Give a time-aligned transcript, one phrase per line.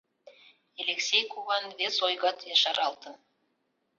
[0.81, 3.15] Элексей куван вес ойгат ешаралтын.